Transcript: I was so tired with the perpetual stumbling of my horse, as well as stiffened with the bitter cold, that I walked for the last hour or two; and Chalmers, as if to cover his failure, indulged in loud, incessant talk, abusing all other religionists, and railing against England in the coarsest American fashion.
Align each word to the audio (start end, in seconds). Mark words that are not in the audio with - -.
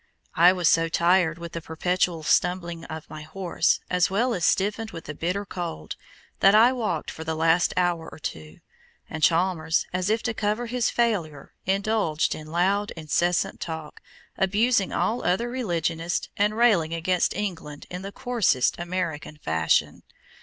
I 0.33 0.51
was 0.51 0.67
so 0.67 0.89
tired 0.89 1.37
with 1.37 1.51
the 1.51 1.61
perpetual 1.61 2.23
stumbling 2.23 2.85
of 2.85 3.07
my 3.07 3.21
horse, 3.21 3.81
as 3.87 4.09
well 4.09 4.33
as 4.33 4.43
stiffened 4.45 4.89
with 4.89 5.03
the 5.05 5.13
bitter 5.13 5.45
cold, 5.45 5.95
that 6.39 6.55
I 6.55 6.71
walked 6.73 7.11
for 7.11 7.23
the 7.23 7.35
last 7.35 7.71
hour 7.77 8.09
or 8.11 8.17
two; 8.17 8.61
and 9.11 9.21
Chalmers, 9.21 9.85
as 9.93 10.09
if 10.09 10.23
to 10.23 10.33
cover 10.33 10.65
his 10.65 10.89
failure, 10.89 11.53
indulged 11.67 12.33
in 12.33 12.47
loud, 12.47 12.89
incessant 12.97 13.59
talk, 13.59 14.01
abusing 14.39 14.91
all 14.91 15.23
other 15.23 15.51
religionists, 15.51 16.29
and 16.35 16.57
railing 16.57 16.95
against 16.95 17.35
England 17.35 17.85
in 17.91 18.01
the 18.01 18.11
coarsest 18.11 18.73
American 18.79 19.37
fashion. 19.37 20.01